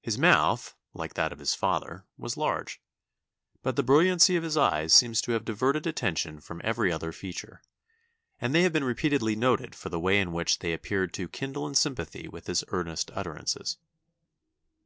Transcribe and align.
His 0.00 0.16
mouth, 0.16 0.74
like 0.94 1.12
that 1.12 1.30
of 1.30 1.40
his 1.40 1.54
father, 1.54 2.06
was 2.16 2.38
large. 2.38 2.80
But 3.62 3.76
the 3.76 3.82
brilliancy 3.82 4.34
of 4.36 4.42
his 4.42 4.56
eyes 4.56 4.94
seems 4.94 5.20
to 5.20 5.32
have 5.32 5.44
diverted 5.44 5.86
attention 5.86 6.40
from 6.40 6.62
every 6.64 6.90
other 6.90 7.12
feature; 7.12 7.60
and 8.40 8.54
they 8.54 8.62
have 8.62 8.72
been 8.72 8.82
repeatedly 8.84 9.36
noted 9.36 9.74
for 9.74 9.90
the 9.90 10.00
way 10.00 10.22
in 10.22 10.32
which 10.32 10.60
they 10.60 10.72
appeared 10.72 11.12
to 11.12 11.28
kindle 11.28 11.66
in 11.68 11.74
sympathy 11.74 12.26
with 12.28 12.46
his 12.46 12.64
earnest 12.68 13.10
utterances. 13.12 13.76